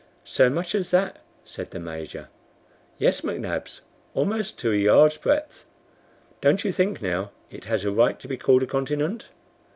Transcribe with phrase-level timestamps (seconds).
[0.25, 2.29] "So much as that?" said the Major.
[2.97, 3.81] "Yes, McNabbs,
[4.15, 5.65] almost to a yard's breadth.
[6.41, 9.27] Don't you think now it has a right to be called a continent?"